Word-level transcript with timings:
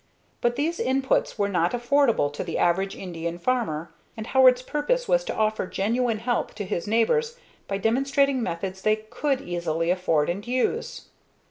But 0.41 0.55
these 0.55 0.79
inputs 0.79 1.37
were 1.37 1.47
not 1.47 1.73
affordable 1.73 2.33
to 2.33 2.43
the 2.43 2.57
average 2.57 2.95
Indian 2.95 3.37
farmer 3.37 3.91
and 4.17 4.25
Howard's 4.25 4.63
purpose 4.63 5.07
was 5.07 5.23
to 5.25 5.35
offer 5.35 5.67
genuine 5.67 6.17
help 6.17 6.55
to 6.55 6.65
his 6.65 6.87
neighbors 6.87 7.37
by 7.67 7.77
demonstrating 7.77 8.41
methods 8.41 8.81
they 8.81 8.95
could 8.95 9.41
easily 9.41 9.91
afford 9.91 10.27
and 10.27 10.47
use. 10.47 11.09